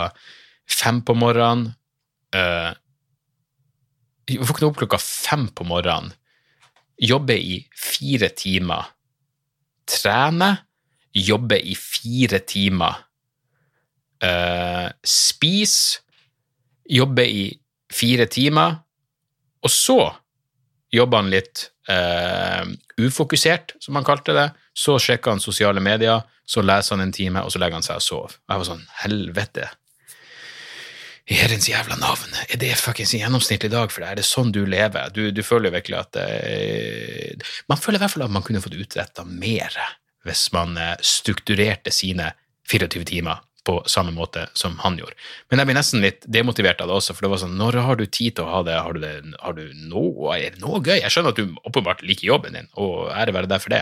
[0.67, 1.71] fem på morgenen.
[4.27, 6.13] Eh, våkne opp klokka fem på morgenen,
[6.97, 8.87] jobbe i fire timer,
[9.89, 10.55] trene,
[11.15, 12.95] jobbe i fire timer,
[14.23, 16.01] uh, spise,
[16.89, 17.45] jobbe i
[17.91, 18.79] fire timer,
[19.63, 19.99] og så
[20.93, 22.65] jobber han litt uh,
[23.01, 24.49] ufokusert, som han kalte det.
[24.75, 27.99] Så sjekker han sosiale medier, så leser han en time, og så legger han seg
[27.99, 28.37] og sover.
[28.45, 29.69] Og jeg var sånn, helvete,
[31.25, 34.11] i herrens jævla navn, er det fuckings en gjennomsnittlig dag for deg?
[34.11, 35.09] Er det sånn du lever?
[35.13, 38.77] Du, du føler virkelig at eh, Man føler i hvert fall at man kunne fått
[38.77, 39.73] utretta mer
[40.25, 42.31] hvis man eh, strukturerte sine
[42.69, 45.15] 24 timer på samme måte som han gjorde.
[45.49, 47.97] Men jeg blir nesten litt demotivert av det også, for det var sånn Når har
[47.99, 48.75] du tid til å ha det?
[48.77, 50.99] Har du, det, har du noe, er det noe gøy?
[50.99, 53.81] Jeg skjønner at du åpenbart liker jobben din, og ære være deg for det,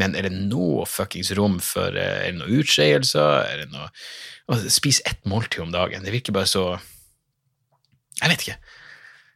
[0.00, 3.48] men er det noe fuckings rom for eh, Er det noe utskeielser?
[3.48, 3.88] Er det noe
[4.72, 6.02] Spis ett måltid om dagen.
[6.04, 6.64] Det virker bare så
[8.20, 8.56] Jeg vet ikke.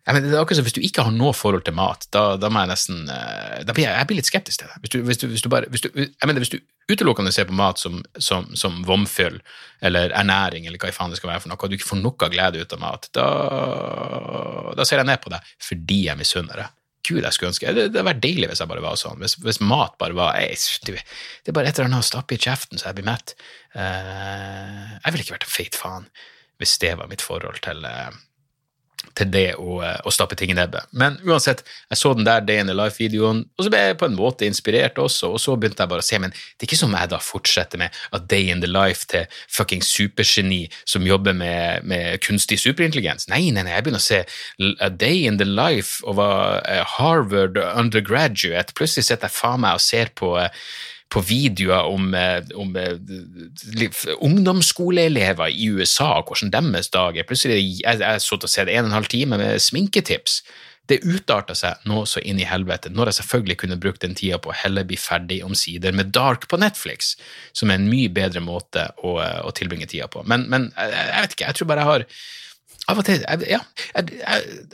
[0.06, 2.36] Jeg men det er akkurat som Hvis du ikke har noe forhold til mat, da,
[2.38, 4.78] da må jeg nesten eh, da blir jeg, jeg, blir litt skeptisk til det.
[4.84, 6.60] Hvis du, hvis du, hvis du bare, hvis du, jeg mener, hvis du
[6.92, 9.40] utelukkende ser på mat som, som, som vomfyll
[9.82, 12.02] eller ernæring, eller hva i faen det skal være for noe, og du ikke får
[12.04, 13.26] noe glede ut av mat, da,
[14.78, 16.76] da ser jeg ned på deg fordi jeg misunner deg.
[17.06, 19.18] Gud, jeg skulle ønske det hadde vært deilig hvis jeg bare var sånn.
[19.22, 22.40] Hvis, hvis mat bare var ei, Det er bare et eller annet å stappe i
[22.42, 23.36] kjeften så jeg blir mett.
[23.74, 26.08] Uh, jeg ville ikke vært en feit faen
[26.56, 28.10] hvis det var mitt forhold til, uh,
[29.16, 30.88] til det å, eh, å stappe ting i nebbet.
[30.92, 34.08] Men uansett, jeg så den der Day in the Life-videoen, og så ble jeg på
[34.08, 36.80] en måte inspirert også, og så begynte jeg bare å se, men det er ikke
[36.80, 41.36] som jeg da fortsetter med at Day in the Life til fucking supergeni som jobber
[41.36, 43.28] med, med kunstig superintelligens.
[43.32, 44.22] Nei, nei, nei, jeg begynner å se
[44.84, 48.76] A Day in the Life og var eh, Harvard undergraduate.
[48.76, 50.52] Plutselig sitter jeg faen meg og ser på eh,
[51.12, 57.26] på videoer om, eh, om uh, ungdomsskoleelever i USA, og hvordan deres dag er.
[57.28, 60.40] Plutselig jeg, jeg satt og sett en og en halv time med sminketips.
[60.86, 64.38] Det utarta seg nå så inn i helvete, når jeg selvfølgelig kunne brukt den tida
[64.38, 67.16] på å heller bli ferdig omsider med Dark på Netflix,
[67.56, 70.22] som er en mye bedre måte å, å tilbringe tida på.
[70.30, 72.06] Men, men jeg, jeg, vet ikke, jeg tror bare jeg har
[72.86, 73.58] av og til ja,
[73.96, 74.20] jeg,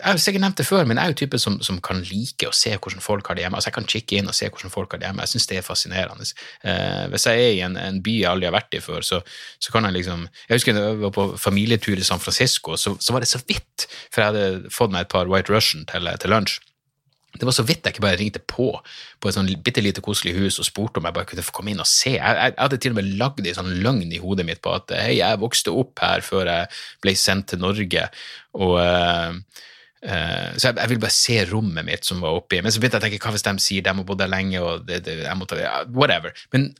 [0.05, 2.55] har sikkert nevnt det før, men jeg er jo typen som, som, kan like å
[2.57, 3.57] se hvordan folk har det hjemme.
[3.57, 5.25] Altså, jeg kan kikke inn og se hvordan folk har det hjemme.
[5.25, 6.27] Jeg syns det er fascinerende.
[6.69, 9.23] Eh, hvis jeg er i en, en, by jeg aldri har vært i før, så,
[9.57, 13.17] så, kan jeg liksom Jeg husker jeg var på familietur i San Francisco, så, så,
[13.17, 16.37] var det så vidt, for jeg hadde fått meg et par White Russian til, til
[16.37, 16.61] lunsj.
[17.43, 18.69] Det var så vidt jeg ikke bare ringte på
[19.19, 21.73] på et sånn bitte lite koselig hus og spurte om jeg bare kunne få komme
[21.73, 22.13] inn og se.
[22.15, 24.95] Jeg, jeg, hadde til og med lagd en sånn løgn i hodet mitt på at
[24.95, 26.71] hei, jeg vokste opp her før jeg
[27.03, 28.07] ble sendt til Norge,
[28.55, 29.35] og uh,
[30.03, 32.59] Så jeg, jeg ville bare se rommet mitt som var oppi.
[32.63, 34.63] Men så begynte jeg å tenke hva hvis de sier de har bodd der lenge,
[34.63, 35.59] og det, det, jeg måtte,
[35.95, 36.35] whatever.
[36.55, 36.73] Men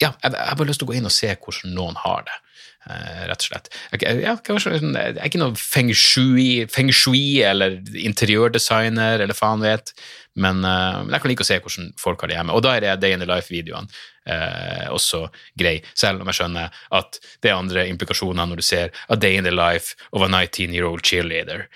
[0.00, 2.24] ja, jeg, jeg har bare lyst til å gå inn og se hvordan noen har
[2.28, 2.38] det.
[2.82, 3.68] Uh, rett og slett.
[3.94, 9.92] Jeg, er ikke noe feng shui, feng shui eller interiørdesigner eller faen vet,
[10.34, 12.56] men, uh, men, jeg kan like å se hvordan folk har det hjemme.
[12.56, 15.28] Og da er det Day in the Life-videoene uh, også
[15.62, 19.38] grei, selv om jeg skjønner at det er andre implikasjoner når du ser A Day
[19.38, 21.68] in the Life of a 19 year old cheerleader.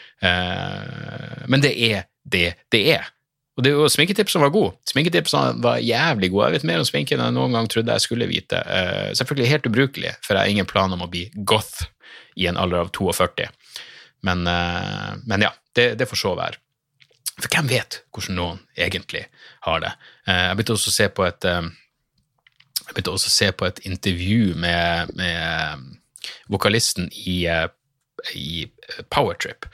[1.47, 3.12] men det er det det er.
[3.57, 4.75] Og det var sminketipsene var gode.
[4.90, 6.51] Sminketipsene var jævlig gode.
[6.51, 8.61] Jeg vet mer om sminke enn jeg noen gang trodde jeg skulle vite.
[8.69, 11.87] Uh, selvfølgelig helt ubrukelig, for jeg har ingen plan om å bli goth
[12.37, 13.49] i en alder av 42.
[14.29, 16.61] Men, uh, men ja, det, det, får så være.
[17.40, 19.25] For hvem vet hvordan noen egentlig
[19.64, 19.95] har det?
[20.29, 21.51] Uh, jeg begynte også å se på et
[23.27, 25.88] se på et intervju med, med
[26.53, 27.40] vokalisten i,
[28.38, 28.51] i
[29.11, 29.66] Powertrip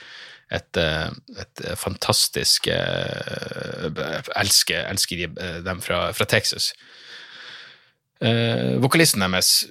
[0.52, 1.08] et, eh,
[1.40, 6.72] et fantastisk Jeg eh, elsker, elsker eh, dem fra, fra Texas.
[8.78, 9.64] vokalisten deres,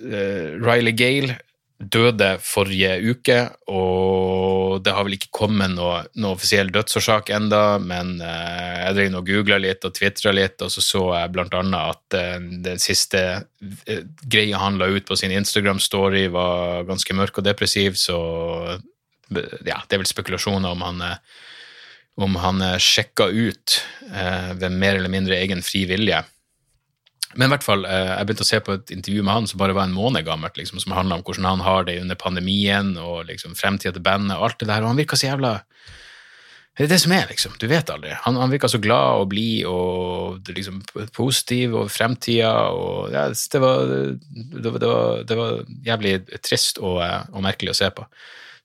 [0.60, 1.38] Riley Gale,
[1.82, 3.38] døde forrige uke,
[3.72, 9.18] og det har vel ikke kommet noe, noe offisiell dødsårsak enda, men eh, jeg drev
[9.22, 12.82] og googla litt og tvitra litt, og så så jeg blant annet at eh, den
[12.82, 18.20] siste eh, greia han la ut på sin Instagram-story, var ganske mørk og depressiv, så
[19.32, 21.42] ja, det er vel spekulasjoner om han, eh,
[22.22, 23.80] om han sjekka ut
[24.12, 26.24] eh, ved mer eller mindre egen fri vilje.
[27.36, 29.62] Men i hvert fall, eh, jeg begynte å se på et intervju med han som
[29.62, 32.94] bare var en måned gammelt, liksom, som handla om hvordan han har det under pandemien
[33.00, 35.60] og liksom, fremtida til bandet og alt det der, og han virka så jævla
[36.80, 37.56] det er det som er, liksom.
[37.60, 38.14] Du vet aldri.
[38.24, 40.80] Han, han virka så glad og blid og liksom,
[41.14, 47.44] positiv over fremtida, og ja, det, var, det, var, det, var, jævlig trist og, og
[47.44, 48.08] merkelig å se på.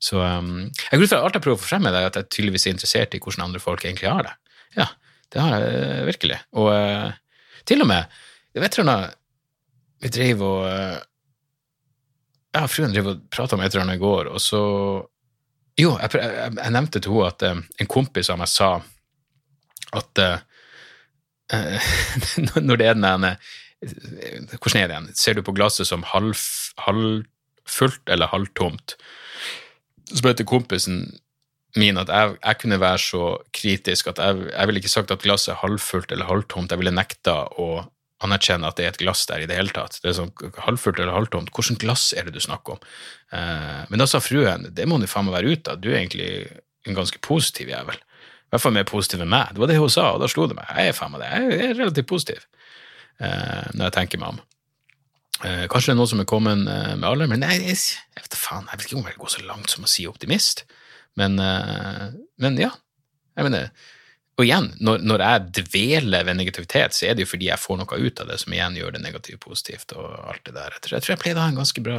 [0.02, 2.66] Så um, jeg går alt jeg prøver å få frem med det, at jeg tydeligvis
[2.68, 4.34] er interessert i hvordan andre folk egentlig har det.
[4.76, 4.88] Ja,
[5.32, 6.40] det har jeg uh, virkelig.
[6.60, 8.16] Og uh, til og med
[8.56, 8.88] jeg vet du
[10.00, 10.98] Vi drev og uh,
[12.56, 14.60] Ja, fruen drev og prata om et eller annet i går, og så
[15.76, 18.76] Jo, jeg, jeg, jeg nevnte til henne at um, en kompis av meg sa
[19.96, 20.18] at
[22.66, 23.28] når det er den ene
[23.78, 25.06] Hvordan er det igjen?
[25.14, 26.34] Ser du på glasset som halv,
[26.82, 28.96] halvfullt eller halvtomt?
[30.12, 31.00] Så det til kompisen
[31.76, 35.22] min at jeg, jeg, kunne være så kritisk at jeg, jeg ville ikke sagt at
[35.24, 36.72] glasset er halvfullt eller halvtomt.
[36.72, 37.84] Jeg ville nekta å
[38.24, 39.98] anerkjenne at det er et glass der i det hele tatt.
[40.00, 40.32] Det er sånn
[40.64, 41.52] halvfullt eller halvtomt.
[41.52, 42.86] Hvilket glass er det du snakker om?
[43.36, 46.00] Eh, men da sa fruen det må du faen meg være ute av, du er
[46.00, 46.30] egentlig
[46.86, 47.98] en ganske positiv jævel.
[47.98, 49.52] I hvert fall mer positiv enn meg.
[49.52, 50.70] Det var det hun sa, og da slo det meg.
[50.70, 51.32] Jeg er faen meg det.
[51.34, 52.44] Jeg er relativt positiv
[53.20, 54.44] eh, når jeg tenker meg om.
[55.44, 57.76] Eh, kanskje det er noe som er kommet eh, med alle, men jeg, jeg,
[58.16, 60.06] jeg, vet faen, jeg vet ikke om jeg vil gå så langt som å si
[60.08, 60.64] optimist.
[61.20, 62.08] Men, eh,
[62.42, 62.72] men ja.
[63.36, 63.68] Jeg mener,
[64.36, 67.82] og igjen, når, når, jeg dveler ved negativitet, så er det jo fordi jeg får
[67.82, 69.92] noe ut av det som igjen gjør det negativt positivt.
[69.96, 70.76] og alt det der.
[70.76, 71.98] Jeg tror jeg, tror jeg pleide å ha en ganske bra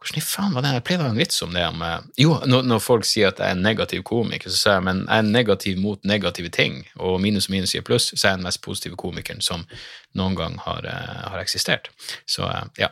[0.00, 0.70] hvordan i faen var det?
[0.78, 1.62] Jeg pleide å ha en vits om det.
[1.68, 1.82] Om,
[2.16, 5.02] jo, når, når, folk sier at jeg er en negativ komiker, så sier jeg men
[5.04, 8.40] jeg er negativ mot negative ting, og minus og minus gir pluss, så er jeg
[8.40, 9.66] den mest positive komikeren som
[10.16, 11.90] noen gang har, uh, har eksistert.
[12.24, 12.88] Så uh, ja.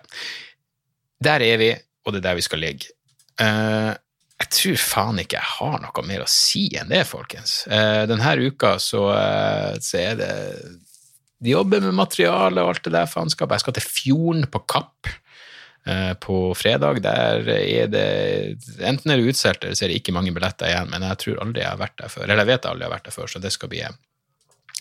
[1.24, 1.70] Der er vi,
[2.04, 2.92] og det er der vi skal ligge.
[3.40, 3.96] Uh,
[4.38, 7.62] jeg tror faen ikke jeg har noe mer å si enn det, folkens.
[7.66, 9.00] denne uka så,
[9.82, 10.28] så er det
[11.42, 13.56] De jobber med materiale og alt det der faenskapet.
[13.56, 15.27] Jeg skal til Fjorden på Kapp Eh,
[16.20, 18.08] på fredag der er det
[18.84, 21.38] Enten er det utsolgt, eller så er det ikke mange billetter igjen, men jeg tror
[21.40, 22.26] aldri jeg har vært der før.
[22.26, 23.80] Eller jeg vet jeg aldri har vært der før, så det skal bli,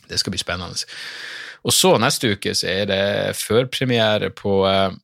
[0.10, 0.89] det skal bli spennende.
[1.67, 3.03] Og så neste uke så er det
[3.39, 4.97] førpremiere på eh,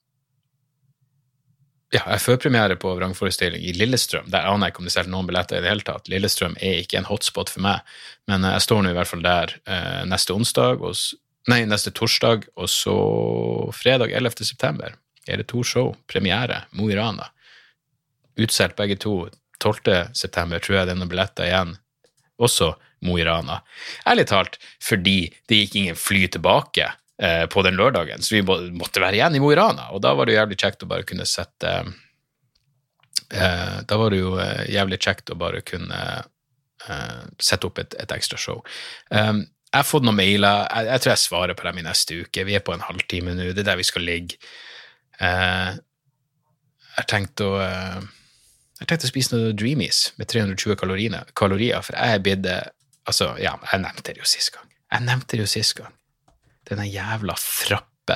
[1.93, 4.31] ja, jeg er førpremiere på vrangforestilling i Lillestrøm.
[4.33, 6.09] Der aner jeg ikke om det selger noen billetter i det hele tatt.
[6.09, 7.83] Lillestrøm er ikke en hotspot for meg,
[8.31, 10.97] men jeg står nå i hvert fall der eh, neste onsdag, og,
[11.51, 12.97] nei, neste torsdag, og så
[13.77, 14.41] fredag 11.
[14.49, 15.93] september er det to show.
[16.07, 17.29] Premiere, Mo i Rana.
[18.39, 19.29] Utsolgt begge to.
[19.63, 20.11] 12.
[20.17, 21.77] september tror jeg det er noen billetter igjen.
[22.43, 22.73] Også
[23.07, 23.61] Mo i Rana.
[24.07, 25.17] Ærlig talt fordi
[25.49, 26.89] det gikk ingen fly tilbake
[27.21, 29.89] eh, på den lørdagen, så vi måtte være igjen i Mo i Rana.
[29.95, 31.73] Og da var det jo jævlig kjekt å bare kunne sette
[33.31, 36.03] eh, Da var det jo eh, jævlig kjekt å bare kunne
[36.89, 38.63] eh, sette opp et, et ekstra show.
[39.11, 40.67] Um, jeg har fått noen mailer.
[40.67, 42.45] Jeg, jeg, tror jeg svarer på dem i neste uke.
[42.45, 43.51] Vi er på en halvtime nå.
[43.55, 44.37] Det er der vi skal ligge.
[45.21, 45.71] Eh,
[46.97, 47.99] jeg tenkte å eh,
[48.81, 52.63] jeg tenkte å spise noe Dreamies med 320 kalorier, kalorier for jeg er blitt eh,
[53.03, 54.67] Altså, ja, jeg nevnte det jo sist gang.
[54.87, 55.91] Jeg nevnte det jo sist gang.
[56.69, 58.15] Denne jævla frappe.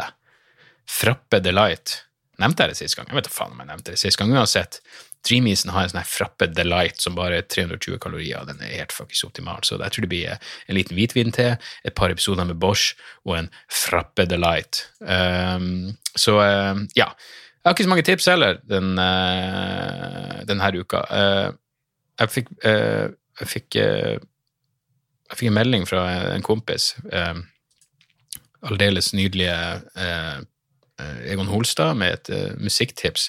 [0.87, 1.97] Frappe Delight.
[2.39, 3.09] Nevnte jeg det sist gang?
[3.11, 4.31] Jeg vet da faen om jeg nevnte det sist gang.
[4.31, 4.79] Uansett,
[5.27, 8.45] Dreamiesen har en sånn her Frappe Delight som bare er 320 kalorier.
[8.47, 9.63] Den er helt fuckings optimal.
[9.67, 13.37] Så jeg tror det blir en liten hvitvin til, et par episoder med Bosch og
[13.41, 14.85] en Frappe Delight.
[15.01, 17.11] Um, så uh, ja.
[17.11, 21.03] Jeg har ikke så mange tips heller den, uh, denne uka.
[21.11, 21.49] Uh,
[22.17, 26.95] jeg fikk, jeg fikk jeg fikk en melding fra en kompis,
[28.65, 29.57] aldeles nydelige
[31.29, 33.27] Egon Holstad, med et musikktips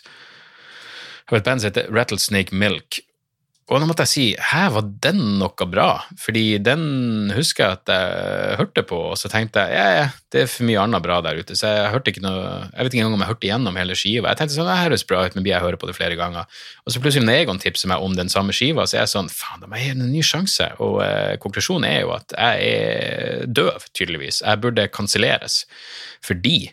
[1.32, 3.02] av et band heter Rattlesnake Milk.
[3.68, 5.88] Og nå måtte jeg si hæ, var den noe bra?
[6.16, 10.40] Fordi den husker jeg at jeg hørte på, og så tenkte jeg ja, ja, det
[10.40, 11.56] er for mye annet bra der ute.
[11.58, 14.32] Så jeg hørte ikke noe, jeg vet ikke engang om jeg hørte igjennom hele skiva.
[14.32, 16.48] Jeg tenkte sånn, det høres bra ut, men jeg hører på det flere ganger.
[16.86, 19.28] Og så plutselig når Egon tipser meg om den samme skiva, så er jeg sånn
[19.34, 20.70] faen, da må jeg gi en ny sjanse.
[20.86, 24.40] Og eh, konklusjonen er jo at jeg er døv, tydeligvis.
[24.48, 25.60] Jeg burde kanselleres.
[26.24, 26.70] Fordi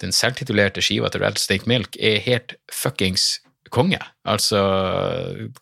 [0.00, 3.34] den selvtitulerte skiva til Rattlesnake Milk er helt fuckings
[3.72, 4.00] konge.
[4.28, 4.60] Altså,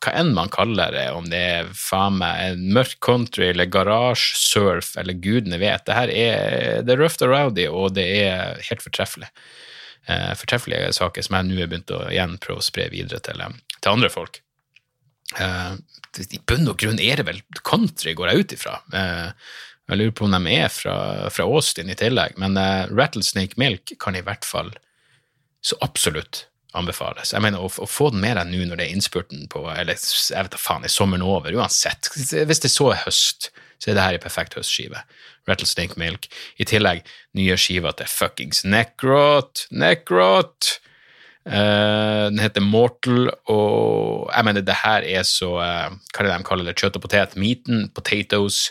[0.01, 4.95] hva enn man kaller det, om det er faen meg en mørk country eller garasjesurf
[5.01, 5.85] eller gudene vet.
[5.87, 9.31] Det her er, det er rough and rowdy, og det er helt fortreffelig.
[10.09, 13.41] Eh, fortreffelige saker som jeg nå har begynt å igjen prøve å spre videre til,
[13.45, 14.41] eh, til andre folk.
[15.37, 15.73] Eh,
[16.25, 18.79] I bunn og grunn er det vel country, går jeg ut ifra.
[18.97, 19.31] Eh,
[19.89, 20.97] jeg lurer på om de er fra,
[21.33, 24.73] fra Austin i tillegg, men eh, Rattlesnake Milk kan i hvert fall
[25.65, 27.33] så absolutt anbefales.
[27.33, 29.97] Jeg mener, å, å få den med deg nå når det er innspurten på eller
[29.97, 31.55] jeg vet da faen, er sommeren over?
[31.57, 32.11] Uansett.
[32.15, 35.05] Hvis det så er høst, så er det her en perfekt høstskive.
[35.49, 36.29] Rattlesnake Milk.
[36.61, 37.07] I tillegg
[37.39, 39.67] nye skiver til fuckings Necrot.
[39.71, 40.77] Necrot!
[41.49, 46.35] Uh, den heter Mortal, og jeg mener, det her er så uh, Hva er det
[46.35, 46.75] de kaller det?
[46.77, 47.39] Kjøtt og potet?
[47.41, 48.67] Meaten, potatoes.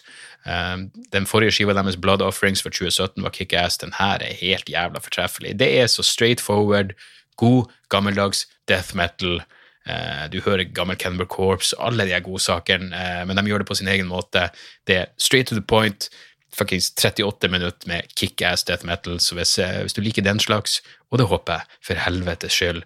[0.46, 3.80] Uh, den forrige skiva deres, Blood Offerings for 2017, var kickass.
[3.82, 5.56] Den her er helt jævla fortreffelig.
[5.58, 6.94] Det er så straight forward
[7.38, 9.41] god, gammeldags death metal.
[9.88, 13.78] Eh, du hører gammel Cannibal Corps, alle de godsakene, eh, men de gjør det på
[13.80, 14.50] sin egen måte.
[14.86, 16.10] Det er straight to the point.
[16.58, 19.19] Fuckings 38 minutter med kickass death metal.
[19.19, 22.84] Så hvis, eh, hvis, du liker den slags, og det håper jeg, for helvetes skyld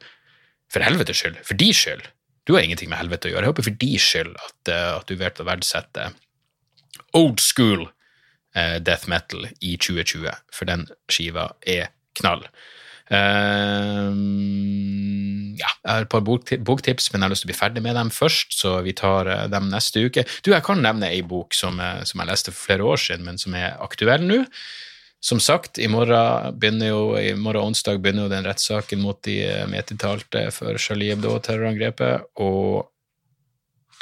[0.72, 2.06] For helvetes skyld, for de skyld.
[2.48, 3.42] Du har ingenting med helvete å gjøre.
[3.44, 6.14] Jeg håper for de skyld at, at du vet å verdsette
[7.14, 7.90] old school
[8.56, 12.48] death metal i 2020, for den skiva er knall.
[13.12, 14.14] Uh,
[15.60, 17.98] ja, jeg har et par boktips, men jeg har lyst til å bli ferdig med
[18.00, 20.24] dem først, så vi tar uh, dem neste uke.
[20.46, 23.28] Du, Jeg kan nevne ei bok som, uh, som, jeg leste for flere år siden,
[23.28, 24.46] men som er aktuell nå.
[25.22, 29.42] Som sagt, i morgen, begynner jo, i morgen onsdag begynner jo den rettssaken mot de
[29.44, 32.88] uh, medtiltalte for Charlie Hebdo-terrorangrepet, og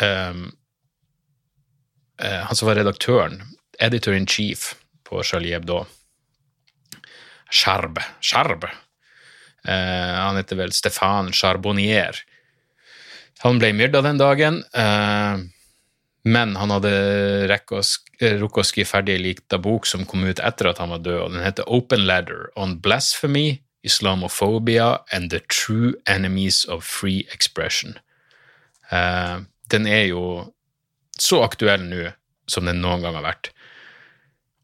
[0.05, 0.45] um,
[2.19, 3.39] han som var redaktøren,
[3.79, 4.73] editor in chief
[5.07, 5.81] på Charlie Hebdo,
[7.49, 8.88] Skjerb, Skjerb Eh,
[9.67, 12.15] han heter vel Stefan Charbonnier.
[13.45, 15.39] Han ble myrda den dagen, eh,
[16.27, 16.91] men han hadde
[17.47, 21.19] rukket å skrive ferdig ei lita bok som kom ut etter at han var død,
[21.23, 27.95] og den heter Open Ladder on Blasphemy, Islamophobia and the True Enemies of Free Expression.
[28.91, 29.39] Eh,
[29.71, 30.51] den er jo
[31.15, 32.11] så aktuell nå
[32.49, 33.53] som den noen gang har vært.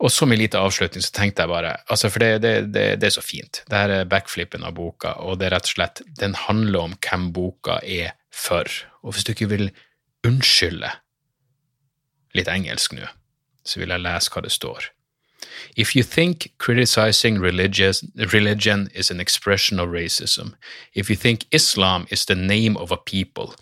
[0.03, 3.07] Og som en liten avslutning så tenkte jeg bare altså For det, det, det, det,
[3.07, 3.61] er så fint.
[3.69, 6.97] Det her er backflippen av boka, og det er rett og slett Den handler om
[6.99, 8.67] hvem boka er for.
[9.03, 9.69] Og hvis du ikke vil
[10.27, 10.91] unnskylde
[12.35, 13.07] litt engelsk nå,
[13.63, 14.91] så vil jeg lese hva det står.
[15.77, 20.55] If you think criticizing religion is an expression of racism,
[20.93, 23.53] if you think Islam is the name of a people,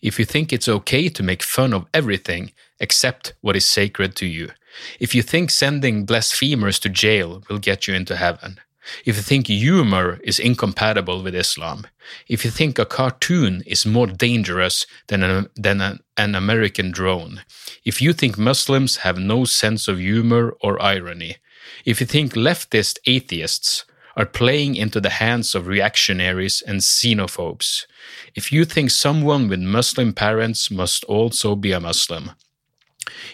[0.00, 4.26] if you think it's okay to make fun of everything except what is sacred to
[4.26, 4.50] you,
[4.98, 8.58] if you think sending blasphemers to jail will get you into heaven,
[9.04, 11.86] if you think humor is incompatible with Islam,
[12.28, 17.42] if you think a cartoon is more dangerous than, a, than a, an American drone,
[17.84, 21.36] if you think Muslims have no sense of humor or irony,
[21.84, 23.84] if you think leftist atheists
[24.16, 27.86] are playing into the hands of reactionaries and xenophobes,
[28.34, 32.32] if you think someone with Muslim parents must also be a Muslim,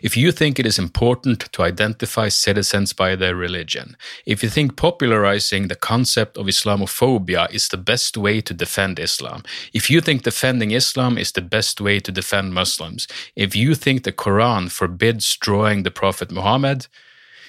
[0.02, 4.76] if you think it is important to identify citizens by their religion, if you think
[4.76, 10.22] popularizing the concept of Islamophobia is the best way to defend Islam, if you think
[10.22, 13.06] defending Islam is the best way to defend Muslims,
[13.36, 16.86] if you think the Quran forbids drawing the Prophet Muhammad,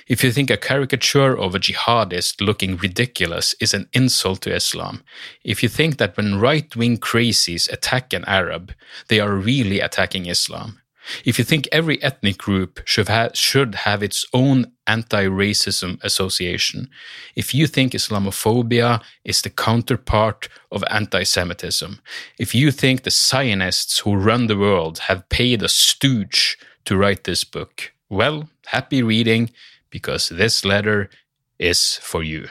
[0.10, 5.04] if you think a caricature of a jihadist looking ridiculous is an insult to Islam,
[5.44, 8.74] if you think that when right wing crazies attack an Arab,
[9.08, 10.82] they are really attacking Islam,
[11.26, 16.90] if you think every ethnic group should have, should have its own anti racism association,
[17.36, 22.00] if you think Islamophobia is the counterpart of anti Semitism,
[22.38, 27.24] if you think the Zionists who run the world have paid a stooge to write
[27.24, 29.52] this book, well, happy reading,
[29.90, 31.10] because this letter
[31.58, 32.48] is for you.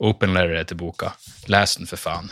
[0.00, 1.16] Open letter etter boka.
[1.48, 2.30] Les den, for faen.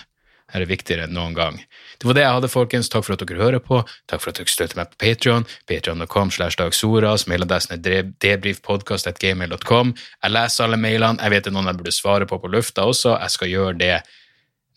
[0.52, 1.58] Her er viktigere enn noen gang.
[1.98, 2.90] Det var det jeg hadde, folkens.
[2.92, 3.80] Takk for at dere hører på.
[4.10, 5.46] Takk for at dere støtter meg på Patreon.
[5.70, 7.26] Patreon.com slash dagsoras.
[7.30, 9.94] Mailadressen er debrifpodkast.gmail.com.
[9.96, 11.22] Jeg leser alle mailene.
[11.22, 13.16] Jeg vet det er noen jeg burde svare på på lufta også.
[13.16, 13.94] Jeg skal gjøre det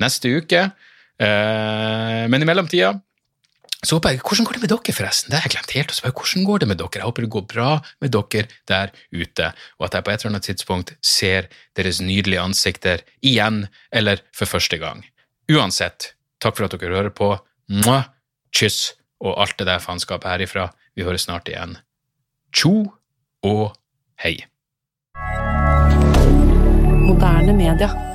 [0.03, 0.67] neste uke.
[1.15, 2.93] Eh, men i mellomtida
[3.86, 5.30] så håper jeg, Hvordan går det med dere, forresten?
[5.30, 6.15] Det har jeg glemt helt å spørre.
[6.17, 6.97] Hvordan går det med dere?
[6.97, 7.71] Jeg håper det går bra
[8.01, 12.41] med dere der ute, og at jeg på et eller annet tidspunkt ser deres nydelige
[12.41, 15.03] ansikter igjen, eller for første gang.
[15.52, 17.36] Uansett, takk for at dere hører på.
[17.70, 18.08] Mwah,
[18.56, 20.72] kyss og alt det der faenskapet herifra.
[20.98, 21.78] Vi høres snart igjen.
[22.56, 22.74] Tjo
[23.46, 23.76] og
[24.24, 24.38] hei.
[27.06, 28.14] Moderne media.